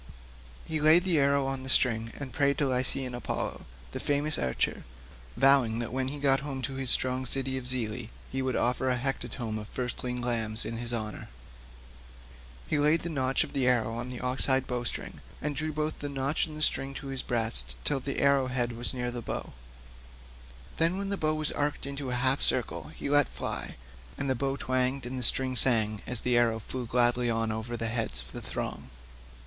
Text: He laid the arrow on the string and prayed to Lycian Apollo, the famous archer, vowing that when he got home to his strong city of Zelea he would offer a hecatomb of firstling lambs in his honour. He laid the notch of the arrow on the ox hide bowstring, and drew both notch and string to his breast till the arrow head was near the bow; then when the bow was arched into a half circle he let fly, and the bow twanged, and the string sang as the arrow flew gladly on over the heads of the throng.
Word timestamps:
He 0.65 0.81
laid 0.81 1.03
the 1.03 1.19
arrow 1.19 1.45
on 1.45 1.61
the 1.61 1.69
string 1.69 2.11
and 2.19 2.33
prayed 2.33 2.57
to 2.57 2.65
Lycian 2.67 3.13
Apollo, 3.13 3.65
the 3.91 3.99
famous 3.99 4.35
archer, 4.35 4.83
vowing 5.37 5.77
that 5.77 5.93
when 5.93 6.07
he 6.07 6.17
got 6.17 6.39
home 6.39 6.63
to 6.63 6.73
his 6.73 6.89
strong 6.89 7.23
city 7.23 7.55
of 7.55 7.67
Zelea 7.67 8.07
he 8.31 8.41
would 8.41 8.55
offer 8.55 8.89
a 8.89 8.97
hecatomb 8.97 9.59
of 9.59 9.67
firstling 9.67 10.19
lambs 10.19 10.65
in 10.65 10.77
his 10.77 10.91
honour. 10.91 11.29
He 12.65 12.79
laid 12.79 13.01
the 13.01 13.11
notch 13.11 13.43
of 13.43 13.53
the 13.53 13.67
arrow 13.67 13.93
on 13.93 14.09
the 14.09 14.19
ox 14.19 14.47
hide 14.47 14.65
bowstring, 14.65 15.21
and 15.39 15.55
drew 15.55 15.71
both 15.71 16.01
notch 16.01 16.47
and 16.47 16.63
string 16.63 16.95
to 16.95 17.09
his 17.09 17.21
breast 17.21 17.75
till 17.83 17.99
the 17.99 18.21
arrow 18.21 18.47
head 18.47 18.71
was 18.71 18.95
near 18.95 19.11
the 19.11 19.21
bow; 19.21 19.53
then 20.77 20.97
when 20.97 21.09
the 21.09 21.15
bow 21.15 21.35
was 21.35 21.51
arched 21.51 21.85
into 21.85 22.09
a 22.09 22.15
half 22.15 22.41
circle 22.41 22.87
he 22.87 23.07
let 23.07 23.27
fly, 23.27 23.75
and 24.17 24.31
the 24.31 24.33
bow 24.33 24.55
twanged, 24.57 25.05
and 25.05 25.19
the 25.19 25.21
string 25.21 25.55
sang 25.55 26.01
as 26.07 26.21
the 26.21 26.35
arrow 26.39 26.57
flew 26.57 26.87
gladly 26.87 27.29
on 27.29 27.51
over 27.51 27.77
the 27.77 27.85
heads 27.89 28.19
of 28.19 28.31
the 28.31 28.41
throng. 28.41 28.89